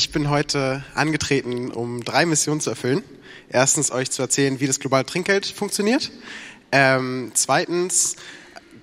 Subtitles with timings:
[0.00, 3.02] Ich bin heute angetreten, um drei Missionen zu erfüllen.
[3.48, 6.12] Erstens euch zu erzählen, wie das globale Trinkgeld funktioniert.
[6.70, 8.14] Ähm, zweitens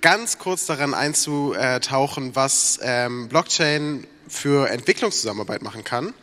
[0.01, 6.13] ganz kurz daran einzutauchen, was ähm, Blockchain für Entwicklungszusammenarbeit machen kann.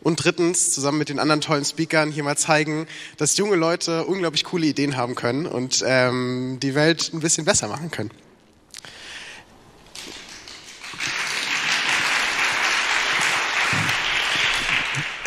[0.00, 4.42] Und drittens, zusammen mit den anderen tollen Speakern hier mal zeigen, dass junge Leute unglaublich
[4.42, 8.10] coole Ideen haben können und ähm, die Welt ein bisschen besser machen können.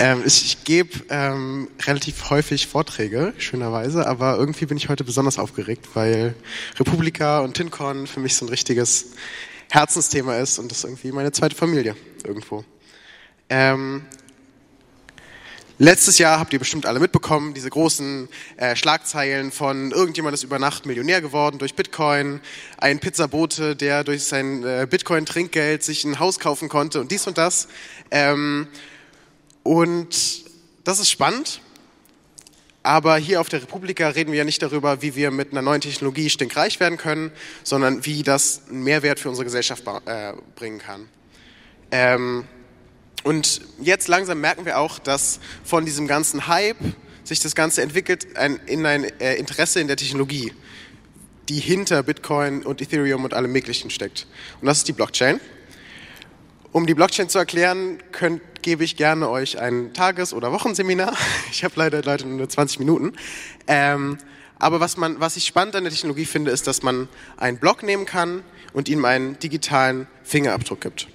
[0.03, 5.39] Ähm, ich, ich gebe ähm, relativ häufig Vorträge, schönerweise, aber irgendwie bin ich heute besonders
[5.39, 6.35] aufgeregt, weil
[6.77, 9.11] Republika und TinCon für mich so ein richtiges
[9.71, 11.95] Herzensthema ist und das irgendwie meine zweite Familie
[12.25, 12.65] irgendwo.
[13.49, 14.03] Ähm,
[15.79, 20.59] Letztes Jahr habt ihr bestimmt alle mitbekommen, diese großen äh, Schlagzeilen von irgendjemand ist über
[20.59, 22.41] Nacht Millionär geworden durch Bitcoin,
[22.77, 27.37] ein Pizzabote, der durch sein äh, Bitcoin-Trinkgeld sich ein Haus kaufen konnte und dies und
[27.39, 27.69] das.
[28.11, 28.67] Ähm,
[29.63, 30.43] und
[30.83, 31.61] das ist spannend.
[32.85, 35.79] Aber hier auf der Republika reden wir ja nicht darüber, wie wir mit einer neuen
[35.79, 37.31] Technologie stinkreich werden können,
[37.63, 41.07] sondern wie das einen Mehrwert für unsere Gesellschaft äh, bringen kann.
[41.91, 42.45] Ähm,
[43.23, 46.75] und jetzt langsam merken wir auch, dass von diesem ganzen Hype
[47.23, 50.51] sich das Ganze entwickelt ein, in ein äh, Interesse in der Technologie,
[51.47, 54.27] die hinter Bitcoin und Ethereum und allem Möglichen steckt.
[54.59, 55.39] Und das ist die Blockchain.
[56.73, 61.13] Um die Blockchain zu erklären, könnt, gebe ich gerne euch ein Tages- oder Wochenseminar.
[61.51, 63.13] Ich habe leider, leider nur 20 Minuten.
[63.67, 64.17] Ähm,
[64.57, 67.07] aber was, man, was ich spannend an der Technologie finde, ist, dass man
[67.37, 71.07] einen Block nehmen kann und ihm einen digitalen Fingerabdruck gibt.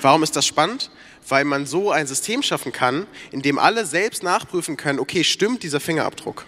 [0.00, 0.90] Warum ist das spannend?
[1.28, 5.62] Weil man so ein System schaffen kann, in dem alle selbst nachprüfen können, okay, stimmt
[5.62, 6.46] dieser Fingerabdruck?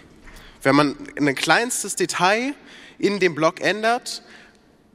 [0.63, 2.53] Wenn man ein kleinstes Detail
[2.97, 4.23] in dem Block ändert,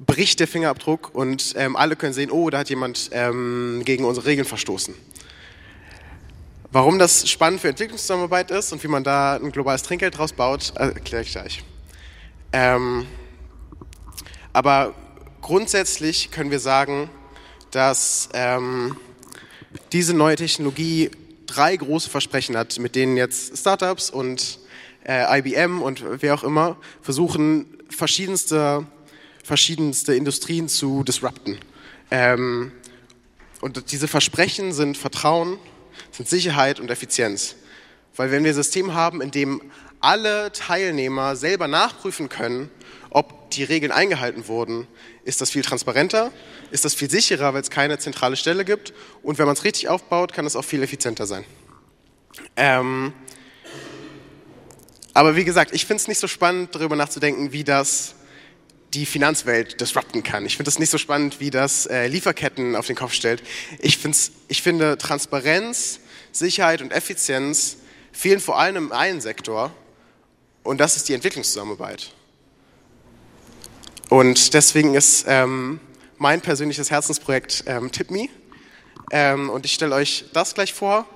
[0.06, 4.26] bricht der Fingerabdruck und ähm, alle können sehen, oh, da hat jemand ähm, gegen unsere
[4.26, 4.94] Regeln verstoßen.
[6.72, 10.72] Warum das spannend für Entwicklungszusammenarbeit ist und wie man da ein globales Trinkgeld draus baut,
[10.76, 11.64] erkläre ich gleich.
[12.52, 13.06] Ähm,
[14.52, 14.94] aber
[15.42, 17.10] grundsätzlich können wir sagen,
[17.70, 18.96] dass ähm,
[19.92, 21.10] diese neue Technologie
[21.46, 24.60] drei große Versprechen hat, mit denen jetzt Startups und
[25.04, 28.86] äh, IBM und wer auch immer versuchen, verschiedenste
[29.50, 31.58] verschiedenste Industrien zu disrupten.
[32.12, 32.70] Ähm,
[33.60, 35.58] und diese Versprechen sind Vertrauen,
[36.12, 37.56] sind Sicherheit und Effizienz.
[38.14, 39.60] Weil wenn wir ein System haben, in dem
[39.98, 42.70] alle Teilnehmer selber nachprüfen können,
[43.10, 44.86] ob die Regeln eingehalten wurden,
[45.24, 46.30] ist das viel transparenter,
[46.70, 48.92] ist das viel sicherer, weil es keine zentrale Stelle gibt
[49.24, 51.44] und wenn man es richtig aufbaut, kann es auch viel effizienter sein.
[52.54, 53.12] Ähm,
[55.12, 58.14] aber wie gesagt, ich finde es nicht so spannend, darüber nachzudenken, wie das
[58.94, 60.44] die Finanzwelt disrupten kann.
[60.46, 63.42] Ich finde das nicht so spannend, wie das äh, Lieferketten auf den Kopf stellt.
[63.78, 66.00] Ich, find's, ich finde, Transparenz,
[66.32, 67.76] Sicherheit und Effizienz
[68.12, 69.72] fehlen vor allem im einen Sektor
[70.62, 72.12] und das ist die Entwicklungszusammenarbeit.
[74.08, 75.78] Und deswegen ist ähm,
[76.18, 78.28] mein persönliches Herzensprojekt ähm, TipMe
[79.12, 81.06] ähm, und ich stelle euch das gleich vor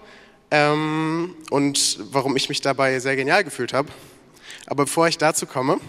[0.52, 3.88] ähm, und warum ich mich dabei sehr genial gefühlt habe.
[4.66, 5.80] Aber bevor ich dazu komme,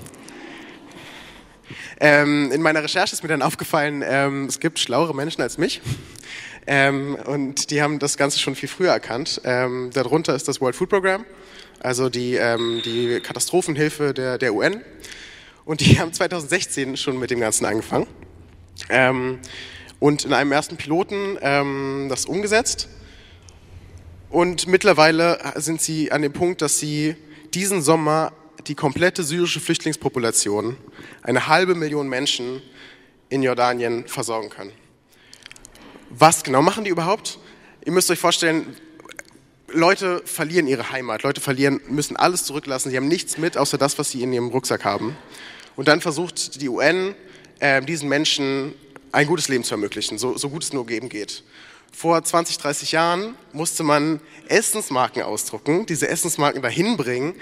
[2.00, 5.81] ähm, in meiner Recherche ist mir dann aufgefallen, ähm, es gibt schlauere Menschen als mich.
[6.67, 9.41] Ähm, und die haben das Ganze schon viel früher erkannt.
[9.44, 11.25] Ähm, darunter ist das World Food Program,
[11.79, 14.81] also die, ähm, die Katastrophenhilfe der, der UN.
[15.63, 18.07] Und die haben 2016 schon mit dem Ganzen angefangen.
[18.89, 19.39] Ähm,
[20.00, 21.38] und in einem ersten Piloten
[22.09, 22.89] das umgesetzt.
[24.29, 27.16] Und mittlerweile sind sie an dem Punkt, dass sie
[27.53, 28.33] diesen Sommer
[28.67, 30.77] die komplette syrische Flüchtlingspopulation,
[31.21, 32.61] eine halbe Million Menschen
[33.29, 34.71] in Jordanien versorgen können.
[36.09, 37.39] Was genau machen die überhaupt?
[37.85, 38.75] Ihr müsst euch vorstellen,
[39.67, 43.97] Leute verlieren ihre Heimat, Leute verlieren, müssen alles zurücklassen, sie haben nichts mit, außer das,
[43.97, 45.18] was sie in ihrem Rucksack haben.
[45.75, 47.15] Und dann versucht die UN,
[47.59, 48.73] äh, diesen Menschen
[49.11, 51.44] ein gutes Leben zu ermöglichen, so, so gut es nur geben geht.
[51.95, 54.19] Vor 20, 30 Jahren musste man
[54.50, 57.36] Essensmarken ausdrucken, diese Essensmarken dahin bringen,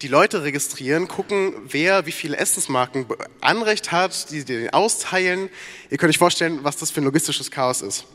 [0.00, 3.04] die Leute registrieren, gucken, wer wie viele Essensmarken
[3.42, 5.50] Anrecht hat, die den austeilen.
[5.90, 8.06] Ihr könnt euch vorstellen, was das für ein logistisches Chaos ist.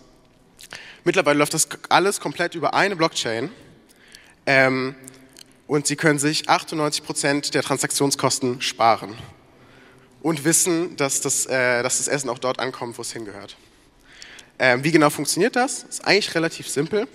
[1.04, 3.52] Mittlerweile läuft das alles komplett über eine Blockchain
[4.48, 4.96] ähm,
[5.68, 9.16] und Sie können sich 98 Prozent der Transaktionskosten sparen
[10.24, 13.58] und wissen, dass das, äh, dass das Essen auch dort ankommt, wo es hingehört.
[14.60, 15.84] Ähm, wie genau funktioniert das?
[15.84, 17.08] Ist eigentlich relativ simpel.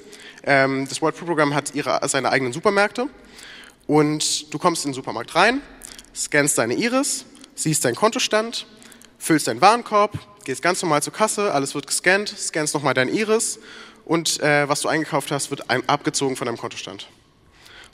[0.45, 3.09] Ähm, das World Food Program hat ihre, seine eigenen Supermärkte
[3.87, 5.61] und du kommst in den Supermarkt rein,
[6.15, 7.25] scannst deine Iris,
[7.55, 8.67] siehst deinen Kontostand,
[9.19, 13.59] füllst deinen Warenkorb, gehst ganz normal zur Kasse, alles wird gescannt, scannst nochmal dein Iris
[14.05, 17.09] und äh, was du eingekauft hast, wird abgezogen von deinem Kontostand.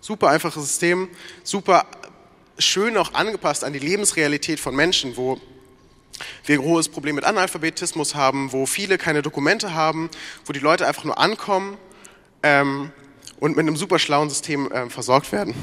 [0.01, 1.09] Super einfaches System,
[1.43, 1.87] super
[2.59, 5.41] schön auch angepasst an die Lebensrealität von Menschen, wo
[6.45, 10.11] wir ein hohes Problem mit Analphabetismus haben, wo viele keine Dokumente haben,
[10.45, 11.77] wo die Leute einfach nur ankommen
[12.43, 12.93] ähm,
[13.41, 15.55] und mit einem super schlauen System ähm, versorgt werden.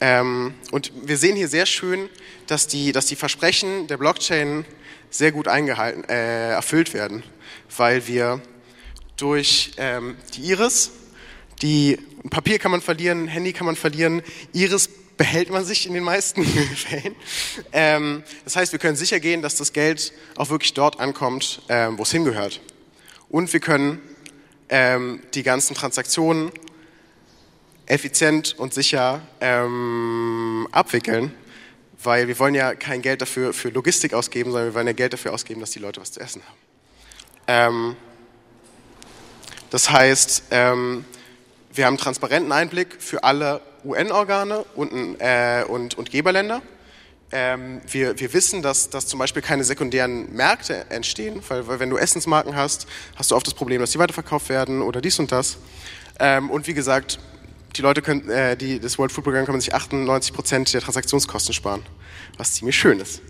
[0.00, 2.08] Ähm, und wir sehen hier sehr schön,
[2.46, 4.64] dass die, dass die Versprechen der Blockchain
[5.10, 7.22] sehr gut eingehalten, äh, erfüllt werden,
[7.76, 8.40] weil wir
[9.16, 10.90] durch ähm, die Iris,
[11.60, 11.98] die
[12.30, 14.22] Papier kann man verlieren, Handy kann man verlieren,
[14.52, 14.88] Iris
[15.22, 16.44] behält man sich in den meisten
[16.76, 17.14] Fällen.
[17.72, 21.96] Ähm, das heißt, wir können sicher gehen, dass das Geld auch wirklich dort ankommt, ähm,
[21.96, 22.60] wo es hingehört.
[23.28, 24.02] Und wir können
[24.68, 26.50] ähm, die ganzen Transaktionen
[27.86, 31.32] effizient und sicher ähm, abwickeln,
[32.02, 35.12] weil wir wollen ja kein Geld dafür für Logistik ausgeben, sondern wir wollen ja Geld
[35.12, 36.58] dafür ausgeben, dass die Leute was zu essen haben.
[37.46, 37.96] Ähm,
[39.70, 41.04] das heißt, ähm,
[41.72, 46.62] wir haben einen transparenten Einblick für alle UN-Organe und, äh, und, und Geberländer.
[47.34, 51.88] Ähm, wir, wir wissen, dass, dass zum Beispiel keine sekundären Märkte entstehen, weil, weil wenn
[51.88, 52.86] du Essensmarken hast,
[53.16, 55.56] hast du oft das Problem, dass die weiterverkauft werden oder dies und das.
[56.20, 57.18] Ähm, und wie gesagt,
[57.76, 61.54] die Leute können, äh, die, das World Food Program kann sich 98 Prozent der Transaktionskosten
[61.54, 61.82] sparen,
[62.36, 63.22] was ziemlich schön ist.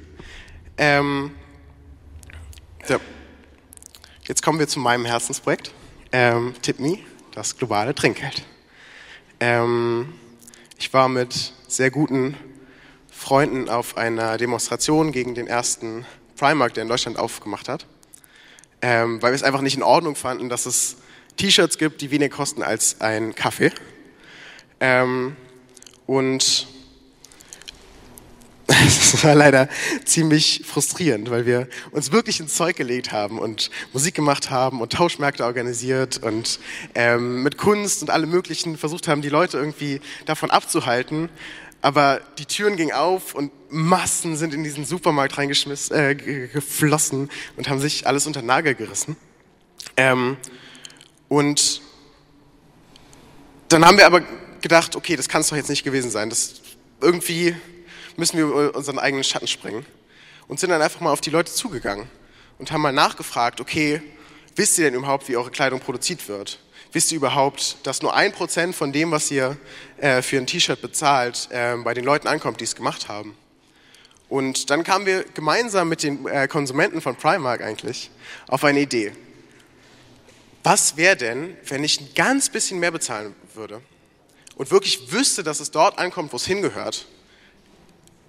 [0.77, 1.31] Ähm,
[2.85, 2.97] so.
[4.25, 5.73] Jetzt kommen wir zu meinem Herzensprojekt,
[6.11, 6.99] ähm, TipMe,
[7.35, 8.43] das globale Trinkgeld.
[9.39, 10.13] Ähm,
[10.83, 12.37] ich war mit sehr guten
[13.09, 16.05] Freunden auf einer Demonstration gegen den ersten
[16.37, 17.87] Primark, der in Deutschland aufgemacht hat,
[18.81, 20.97] ähm, weil wir es einfach nicht in Ordnung fanden, dass es
[21.37, 23.71] T-Shirts gibt, die weniger kosten als ein Kaffee.
[24.81, 25.37] Ähm,
[26.07, 26.67] und
[29.15, 29.69] es war leider
[30.05, 34.93] ziemlich frustrierend, weil wir uns wirklich ins Zeug gelegt haben und Musik gemacht haben und
[34.93, 36.61] Tauschmärkte organisiert und
[36.95, 41.31] ähm, mit Kunst und allem Möglichen versucht haben, die Leute irgendwie davon abzuhalten.
[41.81, 47.81] Aber die Türen gingen auf und Massen sind in diesen Supermarkt reingeflossen äh, und haben
[47.81, 49.17] sich alles unter den Nagel gerissen.
[49.97, 50.37] Ähm,
[51.29, 51.81] und
[53.69, 54.23] dann haben wir aber
[54.61, 56.31] gedacht, okay, das kann es doch jetzt nicht gewesen sein.
[56.31, 56.61] Das
[57.01, 57.57] irgendwie
[58.17, 59.87] müssen wir unseren eigenen Schatten springen.
[60.49, 62.09] Und sind dann einfach mal auf die Leute zugegangen
[62.59, 64.03] und haben mal nachgefragt, okay,
[64.57, 66.59] wisst ihr denn überhaupt, wie eure Kleidung produziert wird?
[66.93, 69.57] Wisst ihr überhaupt, dass nur ein Prozent von dem, was ihr
[69.97, 73.35] äh, für ein T-Shirt bezahlt, äh, bei den Leuten ankommt, die es gemacht haben?
[74.29, 78.11] Und dann kamen wir gemeinsam mit den äh, Konsumenten von Primark eigentlich
[78.49, 79.13] auf eine Idee.
[80.63, 83.81] Was wäre denn, wenn ich ein ganz bisschen mehr bezahlen würde
[84.57, 87.07] und wirklich wüsste, dass es dort ankommt, wo es hingehört?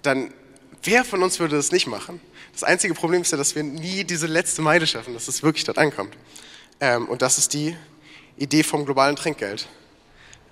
[0.06, 0.32] Dann
[0.82, 2.20] wer von uns würde das nicht machen?
[2.52, 5.64] Das einzige Problem ist ja, dass wir nie diese letzte Meile schaffen, dass es wirklich
[5.64, 6.16] dort ankommt.
[6.80, 7.76] Ähm, und das ist die
[8.36, 9.68] Idee vom globalen Trinkgeld.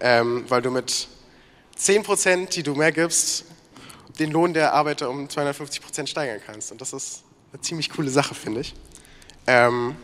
[0.01, 1.09] Ähm, weil du mit
[1.77, 3.45] 10 Prozent, die du mehr gibst,
[4.19, 6.73] den Lohn der Arbeiter um 250 Prozent steigern kannst.
[6.73, 7.23] Und das ist
[7.53, 8.75] eine ziemlich coole Sache, finde ich.
[9.47, 9.97] Ähm,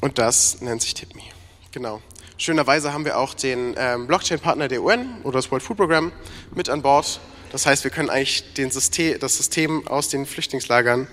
[0.00, 1.22] und das nennt sich TipMe.
[1.70, 2.02] Genau.
[2.42, 6.10] Schönerweise haben wir auch den ähm, Blockchain-Partner der UN oder das World Food Program
[6.52, 7.20] mit an Bord.
[7.52, 11.06] Das heißt, wir können eigentlich System, das System aus den Flüchtlingslagern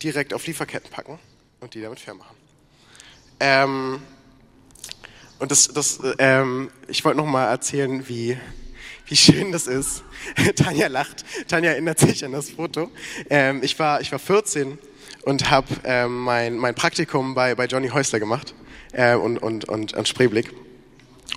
[0.00, 1.18] direkt auf Lieferketten packen
[1.58, 2.36] und die damit fair machen.
[3.40, 4.02] Ähm,
[5.40, 8.38] und das, das, ähm, ich wollte noch mal erzählen, wie,
[9.06, 10.04] wie schön das ist.
[10.54, 11.24] Tanja lacht.
[11.48, 12.92] Tanja erinnert sich an das Foto.
[13.28, 14.78] Ähm, ich, war, ich war 14
[15.22, 18.54] und habe ähm, mein, mein Praktikum bei, bei Johnny Häusler gemacht
[18.92, 20.52] äh, und, und, und, und Spreeblick.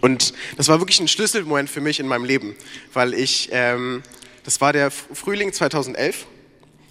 [0.02, 2.56] Und das war wirklich ein Schlüsselmoment für mich in meinem Leben,
[2.94, 4.04] weil ich, ähm,
[4.44, 6.26] das war der Frühling 2011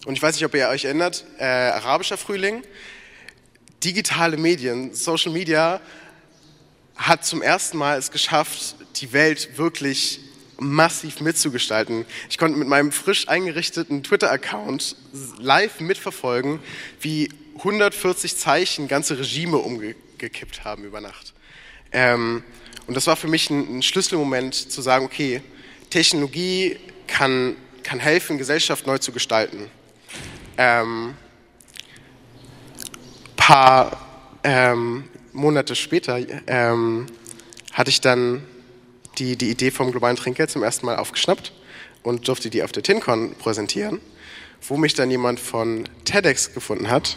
[0.07, 2.62] und ich weiß nicht, ob ihr euch erinnert, äh, arabischer Frühling,
[3.85, 5.81] digitale Medien, Social Media
[6.97, 10.21] hat zum ersten Mal es geschafft, die Welt wirklich
[10.59, 12.04] massiv mitzugestalten.
[12.31, 14.97] Ich konnte mit meinem frisch eingerichteten Twitter-Account
[15.38, 16.61] live mitverfolgen,
[17.00, 17.28] wie
[17.59, 21.34] 140 Zeichen ganze Regime umge gekippt haben über Nacht.
[21.92, 22.42] Ähm,
[22.86, 25.42] und das war für mich ein, ein, Schlüsselmoment zu sagen, okay,
[25.90, 29.70] Technologie kann, kann helfen, Gesellschaft neu zu gestalten.
[30.56, 31.14] Ähm,
[33.36, 37.06] paar ähm, Monate später ähm,
[37.72, 38.42] hatte ich dann
[39.18, 41.52] die, die Idee vom globalen Trinkgeld zum ersten Mal aufgeschnappt
[42.02, 44.00] und durfte die auf der TinCon präsentieren,
[44.66, 47.16] wo mich dann jemand von TEDx gefunden hat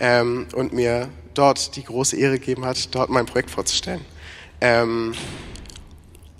[0.00, 4.04] ähm, und mir dort die große Ehre gegeben hat, dort mein Projekt vorzustellen.
[4.60, 5.14] Ähm,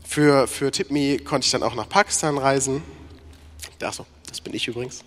[0.05, 2.83] für, für TipMe konnte ich dann auch nach Pakistan reisen.
[3.83, 5.05] Achso, das bin ich übrigens.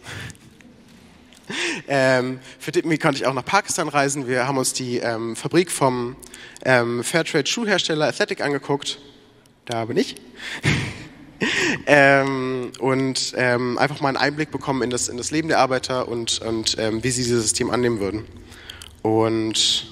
[1.88, 4.28] ähm, für DipMe konnte ich auch nach Pakistan reisen.
[4.28, 6.16] Wir haben uns die ähm, Fabrik vom
[6.64, 9.00] ähm, Fairtrade Schuhhersteller Athletic angeguckt.
[9.66, 10.16] Da bin ich.
[11.88, 16.08] ähm, und ähm, einfach mal einen Einblick bekommen in das, in das Leben der Arbeiter
[16.08, 18.26] und, und ähm, wie sie dieses System annehmen würden.
[19.06, 19.86] Und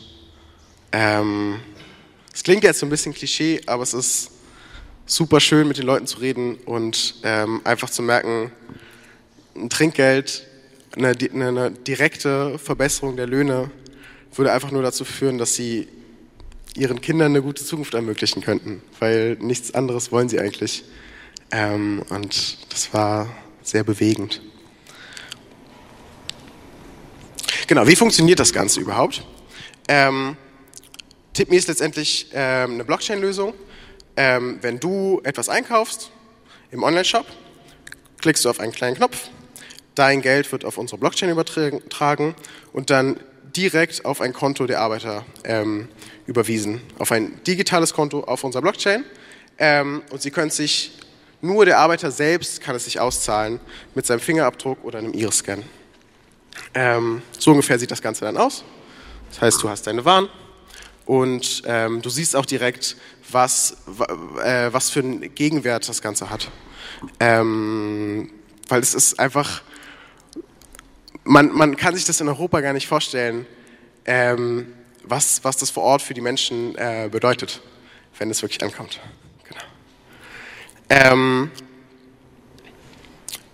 [0.92, 1.60] ähm,
[2.34, 4.32] es klingt jetzt so ein bisschen Klischee, aber es ist
[5.06, 8.52] super schön, mit den Leuten zu reden und ähm, einfach zu merken,
[9.56, 10.48] ein Trinkgeld,
[10.98, 13.70] eine, eine, direkte Verbesserung der Löhne
[14.34, 15.88] würde einfach nur dazu führen, dass sie
[16.76, 20.86] ihren Kindern eine gute Zukunft ermöglichen könnten, weil nichts anderes wollen sie eigentlich.
[21.52, 23.30] Ähm, und das war
[23.62, 24.42] sehr bewegend.
[27.68, 29.24] Genau, wie funktioniert das Ganze überhaupt?
[29.88, 30.36] Ähm,
[31.34, 33.54] TipMe ist letztendlich ähm, eine Blockchain-Lösung.
[34.18, 36.12] Ähm, wenn du etwas einkaufst
[36.72, 37.26] im Online-Shop,
[38.20, 39.30] klickst du auf einen kleinen Knopf,
[39.96, 42.36] dein Geld wird auf unsere Blockchain übertragen
[42.74, 43.20] und dann
[43.56, 45.88] direkt auf ein Konto der Arbeiter ähm,
[46.28, 49.06] überwiesen, auf ein digitales Konto auf unserer Blockchain.
[49.58, 50.98] Ähm, und sie können sich
[51.42, 53.60] nur der Arbeiter selbst kann es sich auszahlen
[53.96, 55.64] mit seinem Fingerabdruck oder einem Iris-Scan.
[56.74, 58.64] Ähm, so ungefähr sieht das Ganze dann aus.
[59.30, 60.30] Das heißt, du hast deine Waren
[61.06, 62.98] und ähm, du siehst auch direkt,
[63.32, 63.78] was,
[64.44, 66.50] äh, was für einen Gegenwert das Ganze hat.
[67.20, 68.32] Ähm,
[68.70, 69.62] weil es ist einfach,
[71.24, 73.46] man, man kann sich das in Europa gar nicht vorstellen,
[74.06, 77.62] ähm, was, was das vor Ort für die Menschen äh, bedeutet,
[78.18, 79.00] wenn es wirklich ankommt.
[80.90, 81.50] Ähm,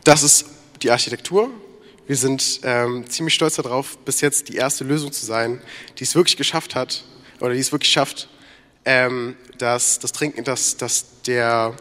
[0.04, 0.46] das ist
[0.82, 1.50] die Architektur.
[2.10, 5.62] Wir sind ähm, ziemlich stolz darauf, bis jetzt die erste Lösung zu sein,
[6.00, 7.04] die es wirklich geschafft hat,
[7.40, 8.30] oder die es wirklich schafft,
[8.84, 11.76] ähm, dass, das Trinken, dass, dass der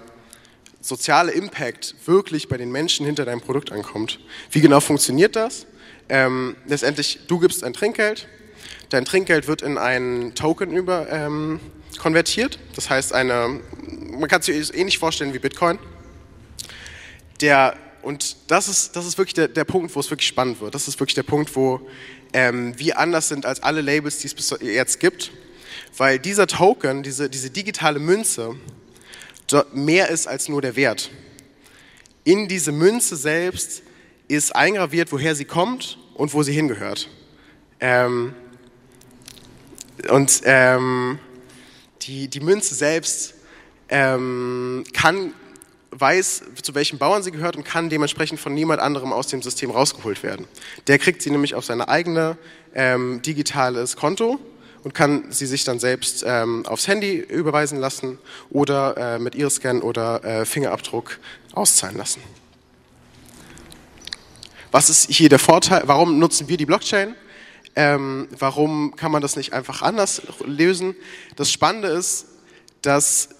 [0.82, 4.20] soziale Impact wirklich bei den Menschen hinter deinem Produkt ankommt.
[4.50, 5.64] Wie genau funktioniert das?
[6.10, 8.28] Ähm, letztendlich, du gibst ein Trinkgeld,
[8.90, 11.58] dein Trinkgeld wird in einen Token über, ähm,
[11.98, 13.60] konvertiert, das heißt eine
[14.10, 15.78] man kann es sich ähnlich vorstellen wie Bitcoin.
[17.40, 17.76] Der,
[18.08, 20.74] und das ist, das ist wirklich der, der Punkt, wo es wirklich spannend wird.
[20.74, 21.86] Das ist wirklich der Punkt, wo
[22.32, 25.30] ähm, wir anders sind als alle Labels, die es bis jetzt gibt.
[25.94, 28.56] Weil dieser Token, diese, diese digitale Münze,
[29.74, 31.10] mehr ist als nur der Wert.
[32.24, 33.82] In diese Münze selbst
[34.26, 37.10] ist eingraviert, woher sie kommt und wo sie hingehört.
[37.78, 38.34] Ähm,
[40.08, 41.18] und ähm,
[42.00, 43.34] die, die Münze selbst
[43.90, 45.34] ähm, kann,
[45.90, 49.70] weiß, zu welchen Bauern sie gehört und kann dementsprechend von niemand anderem aus dem System
[49.70, 50.46] rausgeholt werden.
[50.86, 52.36] Der kriegt sie nämlich auf sein eigene
[52.74, 54.38] ähm, digitales Konto
[54.84, 58.18] und kann sie sich dann selbst ähm, aufs Handy überweisen lassen
[58.50, 61.18] oder äh, mit Iris-Scan oder äh, Fingerabdruck
[61.52, 62.22] auszahlen lassen.
[64.70, 65.82] Was ist hier der Vorteil?
[65.86, 67.14] Warum nutzen wir die Blockchain?
[67.74, 70.94] Ähm, warum kann man das nicht einfach anders lösen?
[71.36, 72.26] Das Spannende ist,
[72.82, 73.30] dass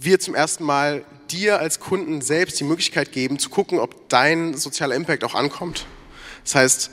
[0.00, 4.54] wir zum ersten Mal dir als Kunden selbst die Möglichkeit geben, zu gucken, ob dein
[4.54, 5.86] sozialer Impact auch ankommt.
[6.44, 6.90] Das heißt,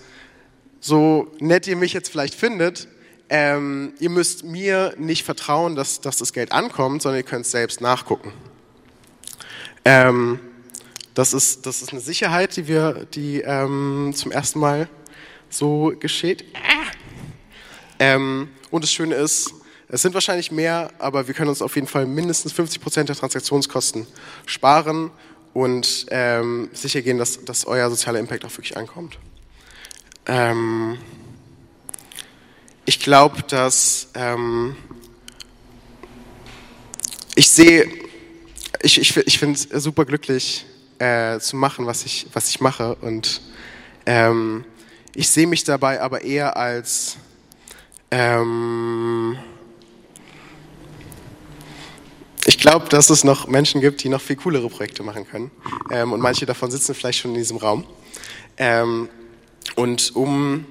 [0.80, 2.88] so nett ihr mich jetzt vielleicht findet,
[3.30, 7.52] ähm, ihr müsst mir nicht vertrauen, dass, dass das Geld ankommt, sondern ihr könnt es
[7.52, 8.32] selbst nachgucken.
[9.84, 10.40] Ähm,
[11.14, 14.90] das, ist, das ist eine Sicherheit, die wir, die ähm, zum ersten Mal
[15.50, 16.46] so geschieht.
[17.98, 19.54] Ähm, und das Schöne ist,
[19.88, 23.16] es sind wahrscheinlich mehr, aber wir können uns auf jeden Fall mindestens 50 Prozent der
[23.16, 24.08] Transaktionskosten
[24.46, 25.12] sparen
[25.54, 29.20] und ähm, sicher gehen, dass, dass euer sozialer Impact auch wirklich ankommt.
[30.26, 30.98] Ähm,
[32.86, 34.76] ich glaube, dass ähm,
[37.36, 37.88] ich sehe,
[38.82, 40.66] ich, ich, ich finde es super glücklich
[41.00, 43.42] äh, zu machen, was ich, was ich mache und
[44.06, 44.66] ähm,
[45.14, 47.18] ich sehe mich dabei aber eher als
[48.12, 49.38] ähm,
[52.48, 55.50] ich glaube, dass es noch Menschen gibt, die noch viel coolere Projekte machen können.
[55.92, 57.86] Ähm, und manche davon sitzen vielleicht schon in diesem Raum.
[58.58, 59.10] Ähm,
[59.76, 60.66] und um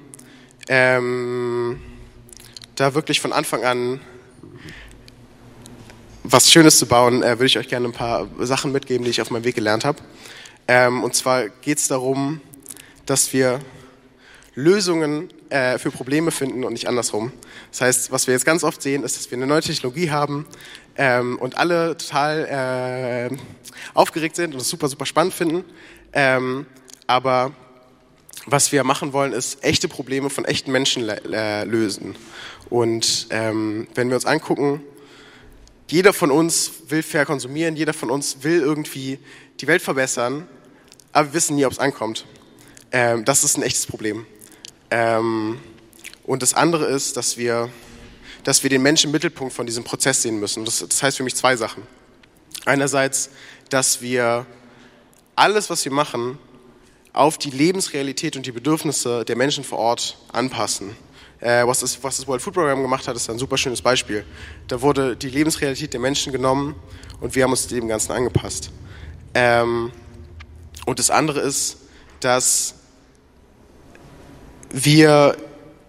[0.69, 1.79] ähm,
[2.75, 3.99] da wirklich von Anfang an
[6.23, 9.21] was Schönes zu bauen, äh, würde ich euch gerne ein paar Sachen mitgeben, die ich
[9.21, 9.99] auf meinem Weg gelernt habe.
[10.67, 12.39] Ähm, und zwar geht es darum,
[13.05, 13.59] dass wir
[14.55, 17.33] Lösungen äh, für Probleme finden und nicht andersrum.
[17.71, 20.47] Das heißt, was wir jetzt ganz oft sehen, ist, dass wir eine neue Technologie haben
[20.97, 23.37] ähm, und alle total äh,
[23.93, 25.63] aufgeregt sind und es super, super spannend finden.
[26.13, 26.65] Ähm,
[27.07, 27.51] aber
[28.45, 32.15] was wir machen wollen, ist echte Probleme von echten Menschen lösen.
[32.69, 34.81] Und ähm, wenn wir uns angucken,
[35.87, 39.19] jeder von uns will fair konsumieren, jeder von uns will irgendwie
[39.59, 40.47] die Welt verbessern,
[41.11, 42.25] aber wir wissen nie, ob es ankommt.
[42.91, 44.25] Ähm, das ist ein echtes Problem.
[44.89, 45.59] Ähm,
[46.23, 47.69] und das andere ist, dass wir,
[48.45, 50.63] dass wir den Menschen im Mittelpunkt von diesem Prozess sehen müssen.
[50.63, 51.83] Das, das heißt für mich zwei Sachen.
[52.63, 53.31] Einerseits,
[53.69, 54.45] dass wir
[55.35, 56.37] alles, was wir machen,
[57.11, 60.95] auf die Lebensrealität und die Bedürfnisse der Menschen vor Ort anpassen.
[61.39, 64.23] Äh, was, das, was das World Food Program gemacht hat, ist ein super schönes Beispiel.
[64.67, 66.75] Da wurde die Lebensrealität der Menschen genommen
[67.19, 68.69] und wir haben uns dem Ganzen angepasst.
[69.33, 69.91] Ähm,
[70.85, 71.77] und das andere ist,
[72.19, 72.75] dass
[74.69, 75.35] wir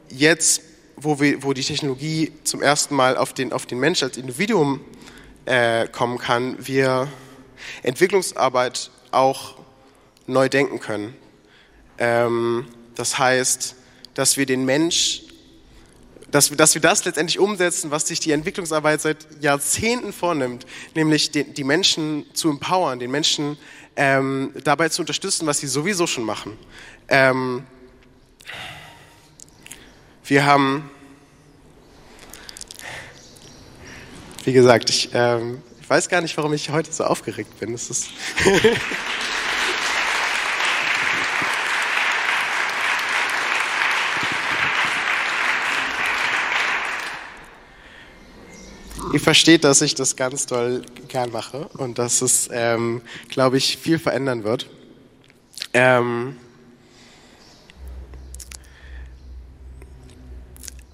[0.08, 0.62] jetzt,
[0.96, 4.80] wo, wir, wo die Technologie zum ersten Mal auf den, auf den Mensch als Individuum
[5.44, 7.08] äh, kommen kann, wir
[7.82, 9.56] Entwicklungsarbeit auch
[10.26, 11.14] neu denken können.
[11.98, 13.76] Ähm, das heißt,
[14.14, 15.22] dass wir den Mensch,
[16.30, 21.30] dass wir, dass wir das letztendlich umsetzen, was sich die Entwicklungsarbeit seit Jahrzehnten vornimmt, nämlich
[21.30, 23.58] die, die Menschen zu empowern, den Menschen
[23.94, 26.58] ähm, dabei zu unterstützen, was sie sowieso schon machen.
[27.08, 27.64] Ähm,
[30.26, 30.90] wir haben,
[34.44, 37.72] wie gesagt, ich, ähm, ich weiß gar nicht, warum ich heute so aufgeregt bin.
[37.74, 38.08] Es ist
[49.12, 53.78] ihr versteht, dass ich das ganz doll gern mache und dass es, ähm, glaube ich,
[53.78, 54.68] viel verändern wird.
[55.72, 56.36] Ähm,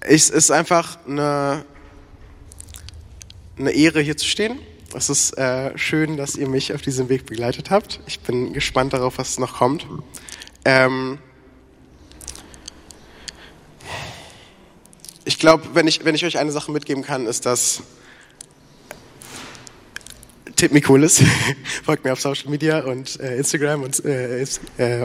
[0.05, 1.65] es ist einfach eine,
[3.57, 4.59] eine Ehre, hier zu stehen.
[4.95, 7.99] Es ist äh, schön, dass ihr mich auf diesem Weg begleitet habt.
[8.05, 9.87] Ich bin gespannt darauf, was noch kommt.
[10.65, 11.17] Ähm,
[15.25, 17.81] ich glaube, wenn ich, wenn ich euch eine Sache mitgeben kann, ist, dass
[20.55, 21.23] Tipp Mikulis,
[21.83, 24.47] folgt mir auf Social Media und äh, Instagram und äh, äh,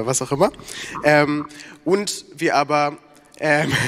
[0.05, 0.53] was auch immer.
[1.03, 1.46] Ähm,
[1.85, 2.99] und wir aber
[3.40, 3.72] ähm,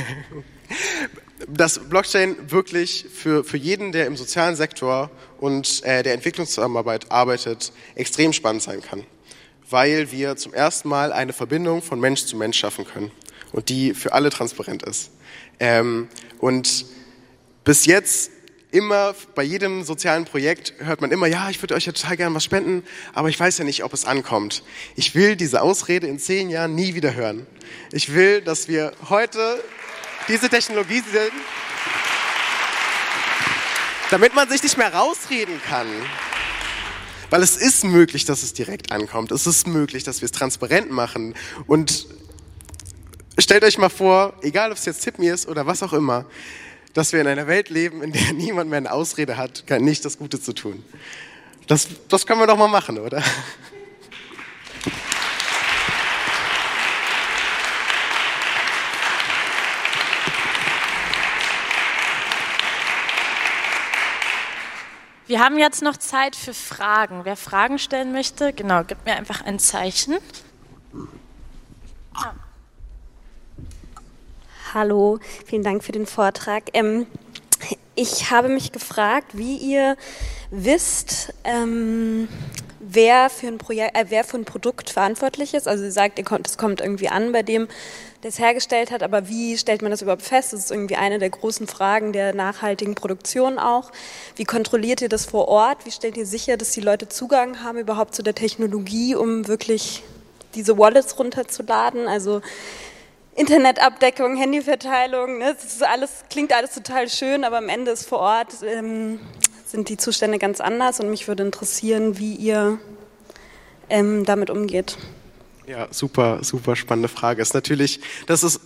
[1.55, 7.73] dass Blockchain wirklich für, für jeden, der im sozialen Sektor und äh, der Entwicklungszusammenarbeit arbeitet,
[7.95, 9.05] extrem spannend sein kann.
[9.69, 13.11] Weil wir zum ersten Mal eine Verbindung von Mensch zu Mensch schaffen können
[13.53, 15.11] und die für alle transparent ist.
[15.59, 16.09] Ähm,
[16.39, 16.87] und
[17.65, 18.31] bis jetzt
[18.73, 22.35] immer bei jedem sozialen Projekt hört man immer, ja, ich würde euch ja total gerne
[22.35, 24.63] was spenden, aber ich weiß ja nicht, ob es ankommt.
[24.97, 27.47] Ich will diese Ausrede in zehn Jahren nie wieder hören.
[27.93, 29.61] Ich will, dass wir heute
[30.29, 31.33] diese Technologie sind,
[34.11, 35.87] damit man sich nicht mehr rausreden kann.
[37.31, 39.31] Weil es ist möglich, dass es direkt ankommt.
[39.31, 41.35] Es ist möglich, dass wir es transparent machen.
[41.67, 42.07] Und
[43.39, 46.27] stellt euch mal vor, egal ob es jetzt Tippmi ist oder was auch immer,
[46.93, 50.19] dass wir in einer Welt leben, in der niemand mehr eine Ausrede hat, nicht das
[50.19, 50.83] Gute zu tun.
[51.69, 53.23] Das, das können wir doch mal machen, oder?
[65.31, 67.25] Wir haben jetzt noch Zeit für Fragen.
[67.25, 70.19] Wer Fragen stellen möchte, genau, gib mir einfach ein Zeichen.
[72.15, 72.33] Ah.
[74.75, 76.65] Hallo, vielen Dank für den Vortrag.
[76.73, 77.07] Ähm,
[77.95, 79.97] ich habe mich gefragt, wie ihr
[80.51, 82.27] wisst, ähm,
[82.93, 85.69] wer, für ein Projekt, äh, wer für ein Produkt verantwortlich ist.
[85.69, 87.69] Also ihr sagt, es kommt irgendwie an bei dem,
[88.23, 90.53] der es hergestellt hat, aber wie stellt man das überhaupt fest?
[90.53, 93.91] Das ist irgendwie eine der großen Fragen der nachhaltigen Produktion auch.
[94.37, 95.87] Wie kontrolliert ihr das vor Ort?
[95.87, 100.03] Wie stellt ihr sicher, dass die Leute Zugang haben überhaupt zu der Technologie, um wirklich
[100.55, 102.09] diese Wallets runterzuladen?
[102.09, 102.43] Also
[103.37, 105.55] Internetabdeckung, Handyverteilung, ne?
[105.55, 109.21] das ist alles, klingt alles total schön, aber am Ende ist vor Ort ähm,
[109.71, 112.79] sind die Zustände ganz anders und mich würde interessieren, wie ihr
[113.89, 114.99] ähm, damit umgeht.
[115.67, 117.41] Ja, super, super spannende Frage.
[117.43, 118.61] Ist natürlich, das ist,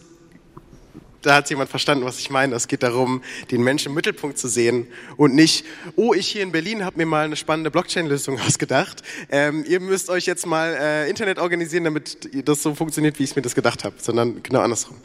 [1.21, 2.55] da hat jemand verstanden, was ich meine.
[2.55, 4.87] Es geht darum, den Menschen im Mittelpunkt zu sehen
[5.17, 9.03] und nicht, oh, ich hier in Berlin habe mir mal eine spannende Blockchain-Lösung ausgedacht.
[9.31, 13.37] Ähm, ihr müsst euch jetzt mal äh, Internet organisieren, damit das so funktioniert, wie ich
[13.37, 14.97] mir das gedacht habe, sondern genau andersrum.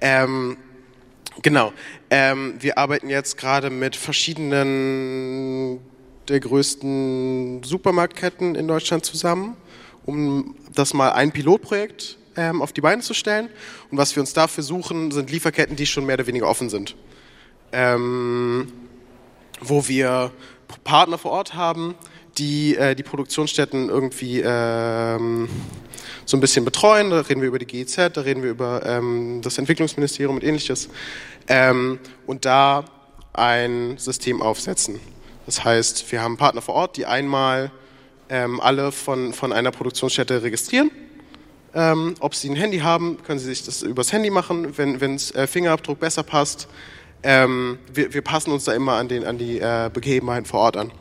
[0.00, 0.56] Ähm,
[1.42, 1.72] Genau.
[2.10, 5.80] Ähm, wir arbeiten jetzt gerade mit verschiedenen
[6.28, 9.56] der größten Supermarktketten in Deutschland zusammen,
[10.06, 13.48] um das mal ein Pilotprojekt ähm, auf die Beine zu stellen.
[13.90, 16.96] Und was wir uns dafür suchen, sind Lieferketten, die schon mehr oder weniger offen sind.
[17.72, 18.72] Ähm,
[19.60, 20.32] wo wir
[20.82, 21.94] Partner vor Ort haben,
[22.38, 25.48] die äh, die Produktionsstätten irgendwie ähm,
[26.24, 27.10] so ein bisschen betreuen.
[27.10, 30.88] Da reden wir über die GIZ, da reden wir über ähm, das Entwicklungsministerium und ähnliches.
[31.48, 32.84] Ähm, und da
[33.32, 35.00] ein System aufsetzen.
[35.46, 37.70] Das heißt, wir haben Partner vor Ort, die einmal
[38.28, 40.90] ähm, alle von, von einer Produktionsstätte registrieren
[41.74, 45.32] Ähm, ob Sie ein Handy haben, können Sie sich das übers Handy machen, wenn wenns,
[45.32, 46.68] äh, Fingerabdruck besser passt.
[47.22, 50.76] Ähm, wir, wir, passen uns da immer an, den, an die äh, Begebenheiten vor Ort
[50.76, 50.92] an.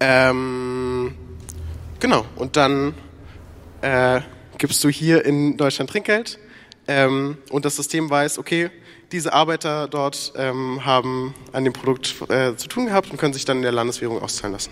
[0.00, 1.14] Ähm,
[2.00, 2.94] genau, und dann
[3.82, 4.20] äh,
[4.58, 6.38] gibst du hier in Deutschland Trinkgeld
[6.88, 8.70] ähm, und das System weiß, okay,
[9.12, 13.44] diese Arbeiter dort ähm, haben an dem Produkt äh, zu tun gehabt und können sich
[13.44, 14.70] dann in der Landeswährung auszahlen lassen.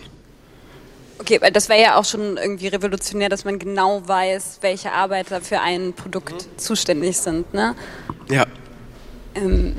[1.19, 5.41] Okay, weil das wäre ja auch schon irgendwie revolutionär, dass man genau weiß, welche Arbeiter
[5.41, 6.59] für ein Produkt mhm.
[6.59, 7.75] zuständig sind, ne?
[8.31, 8.47] Ja.
[9.35, 9.77] Ähm,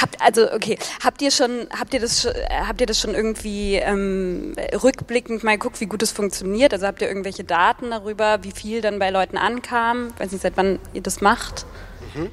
[0.00, 4.54] Habt also okay, habt ihr schon habt ihr das habt ihr das schon irgendwie ähm,
[4.82, 6.72] rückblickend mal geguckt, wie gut es funktioniert?
[6.72, 10.08] Also habt ihr irgendwelche Daten darüber, wie viel dann bei Leuten ankam?
[10.14, 11.66] Ich weiß nicht, seit wann ihr das macht?
[12.14, 12.30] Mhm.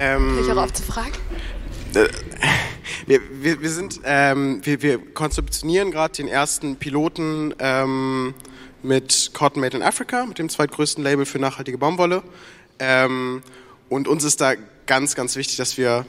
[0.00, 1.12] Ähm, ich auch auf zu fragen?
[1.94, 2.08] Äh,
[3.06, 8.34] wir, wir, wir sind ähm, wir, wir konzeptionieren gerade den ersten Piloten ähm,
[8.82, 12.22] mit Cotton Made in Africa, mit dem zweitgrößten Label für nachhaltige Baumwolle.
[12.78, 13.42] Ähm,
[13.88, 14.54] und uns ist da
[14.86, 16.06] ganz, ganz wichtig, dass wir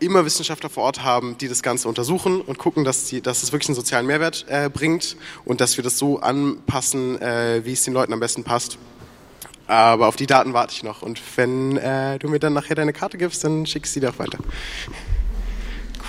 [0.00, 3.52] immer Wissenschaftler vor Ort haben, die das Ganze untersuchen und gucken, dass, die, dass es
[3.52, 7.82] wirklich einen sozialen Mehrwert äh, bringt und dass wir das so anpassen, äh, wie es
[7.84, 8.78] den Leuten am besten passt.
[9.66, 11.02] Aber auf die Daten warte ich noch.
[11.02, 14.10] Und wenn äh, du mir dann nachher deine Karte gibst, dann schick ich sie dir
[14.10, 14.38] auch weiter.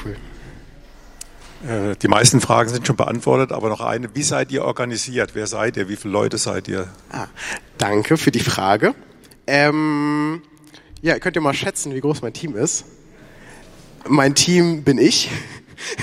[0.04, 0.16] Cool.
[1.68, 4.16] Äh, die meisten Fragen sind schon beantwortet, aber noch eine.
[4.16, 5.32] Wie seid ihr organisiert?
[5.36, 5.90] Wer seid ihr?
[5.90, 6.88] Wie viele Leute seid ihr?
[7.12, 7.28] Ah,
[7.78, 8.96] danke für die Frage.
[9.46, 10.42] Ähm,
[11.02, 12.86] ja, könnt ihr mal schätzen, wie groß mein Team ist?
[14.10, 15.30] Mein Team bin ich.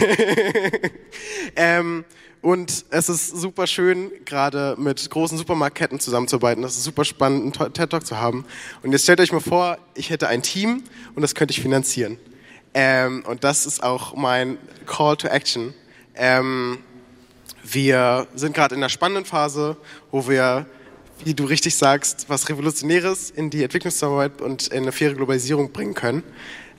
[1.57, 2.05] ähm,
[2.41, 6.63] und es ist super schön, gerade mit großen Supermarktketten zusammenzuarbeiten.
[6.63, 8.45] Das ist super spannend, einen TED-Talk zu haben.
[8.85, 10.85] Und jetzt stellt euch mal vor, ich hätte ein Team
[11.17, 12.17] und das könnte ich finanzieren.
[12.75, 15.75] Ähm, und das ist auch mein Call to Action.
[16.15, 16.79] Ähm,
[17.65, 19.77] wir sind gerade in einer spannenden Phase,
[20.13, 20.67] wo wir,
[21.25, 25.95] wie du richtig sagst, was Revolutionäres in die Entwicklungszusammenarbeit und in eine faire Globalisierung bringen
[25.95, 26.23] können.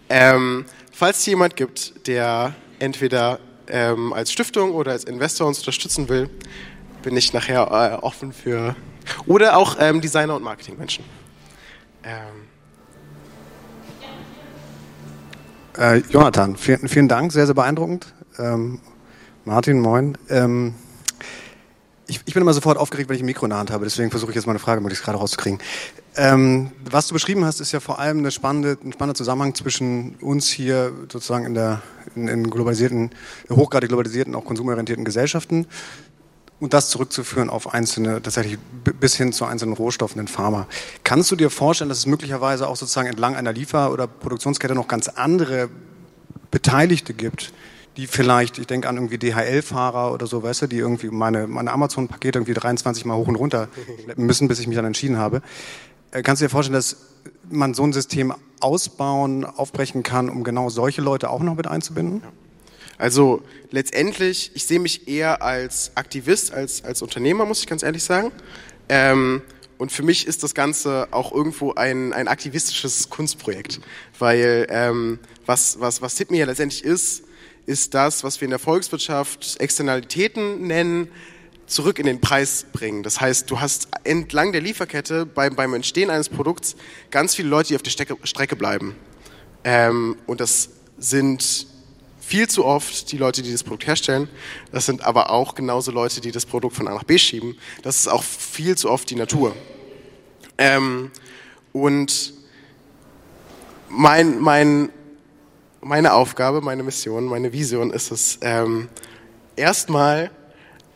[0.09, 0.63] Ähm,
[0.97, 6.27] falls es jemand gibt, der entweder ähm, als Stiftung oder als Investor uns unterstützen will,
[7.03, 7.67] bin ich nachher
[8.01, 8.75] äh, offen für
[9.27, 11.05] oder auch ähm, Designer und Marketingmenschen.
[12.03, 12.47] Ähm.
[15.77, 18.11] Äh, Jonathan, vielen, vielen Dank, sehr, sehr beeindruckend.
[18.39, 18.79] Ähm,
[19.45, 20.17] Martin, moin.
[20.29, 20.73] Ähm,
[22.07, 24.09] ich, ich, bin immer sofort aufgeregt, wenn ich ein Mikro in der Hand habe, deswegen
[24.09, 25.59] versuche ich jetzt mal eine Frage möglichst gerade rauszukriegen.
[26.17, 30.15] Ähm, was du beschrieben hast, ist ja vor allem eine spannende, ein spannender Zusammenhang zwischen
[30.15, 31.83] uns hier sozusagen in der
[32.15, 33.11] in, in globalisierten,
[33.49, 35.67] hochgradig globalisierten, auch konsumorientierten Gesellschaften
[36.59, 38.57] und das zurückzuführen auf einzelne, tatsächlich
[38.99, 40.67] bis hin zu einzelnen Rohstoffen in Pharma.
[41.03, 44.87] Kannst du dir vorstellen, dass es möglicherweise auch sozusagen entlang einer Liefer- oder Produktionskette noch
[44.87, 45.69] ganz andere
[46.49, 47.53] Beteiligte gibt,
[47.97, 51.71] die vielleicht, ich denke an irgendwie DHL-Fahrer oder so, weißt du, die irgendwie meine, meine
[51.71, 53.69] Amazon-Pakete irgendwie 23 Mal hoch und runter
[54.15, 55.41] müssen, bis ich mich dann entschieden habe.
[56.11, 56.97] Äh, kannst du dir vorstellen, dass
[57.49, 62.23] man so ein System ausbauen, aufbrechen kann, um genau solche Leute auch noch mit einzubinden?
[62.97, 68.03] Also letztendlich, ich sehe mich eher als Aktivist, als, als Unternehmer, muss ich ganz ehrlich
[68.03, 68.31] sagen.
[68.89, 69.41] Ähm,
[69.77, 73.79] und für mich ist das Ganze auch irgendwo ein, ein aktivistisches Kunstprojekt,
[74.17, 77.23] weil ähm, was, was, was mir ja letztendlich ist,
[77.67, 81.09] ist das, was wir in der Volkswirtschaft Externalitäten nennen,
[81.67, 83.03] zurück in den Preis bringen.
[83.03, 86.75] Das heißt, du hast entlang der Lieferkette beim, beim Entstehen eines Produkts
[87.11, 88.95] ganz viele Leute, die auf der Strecke, Strecke bleiben.
[89.63, 91.67] Ähm, und das sind
[92.19, 94.29] viel zu oft die Leute, die das Produkt herstellen.
[94.71, 97.57] Das sind aber auch genauso Leute, die das Produkt von A nach B schieben.
[97.83, 99.55] Das ist auch viel zu oft die Natur.
[100.57, 101.11] Ähm,
[101.73, 102.33] und
[103.89, 104.89] mein, mein
[105.81, 108.89] meine Aufgabe, meine Mission, meine Vision ist es, ähm,
[109.55, 110.31] erstmal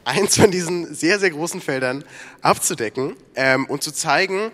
[0.06, 2.04] eins von diesen sehr, sehr großen Feldern
[2.42, 4.52] abzudecken ähm, und zu zeigen,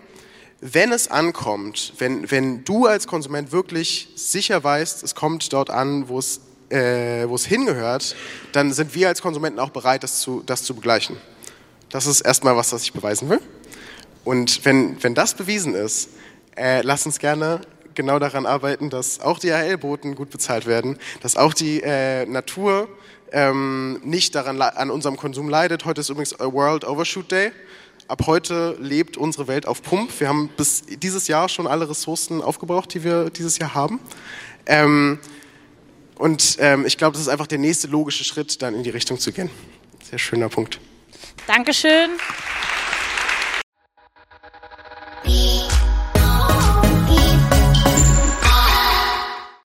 [0.60, 6.10] wenn es ankommt, wenn, wenn du als Konsument wirklich sicher weißt, es kommt dort an,
[6.10, 8.16] wo es, äh, wo es hingehört,
[8.54, 11.18] dann sind wir als Konsumenten auch bereit, das zu, das zu begleichen.
[11.90, 13.40] Das ist erstmal was, was ich beweisen will.
[14.26, 16.10] Und wenn, wenn das bewiesen ist,
[16.58, 17.62] äh, lass uns gerne
[17.94, 22.90] genau daran arbeiten, dass auch die AHL-Boten gut bezahlt werden, dass auch die äh, Natur
[23.32, 25.86] ähm, nicht daran, an unserem Konsum leidet.
[25.86, 27.52] Heute ist übrigens World Overshoot Day.
[28.08, 30.20] Ab heute lebt unsere Welt auf Pump.
[30.20, 34.00] Wir haben bis dieses Jahr schon alle Ressourcen aufgebraucht, die wir dieses Jahr haben.
[34.66, 35.20] Ähm,
[36.18, 39.20] und ähm, ich glaube, das ist einfach der nächste logische Schritt, dann in die Richtung
[39.20, 39.50] zu gehen.
[40.10, 40.80] Sehr schöner Punkt.
[41.48, 42.12] Dankeschön.